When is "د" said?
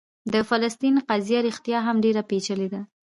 0.33-0.35